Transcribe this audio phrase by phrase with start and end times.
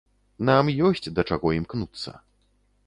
[0.49, 2.17] Нам ёсць да чаго імкнуцца.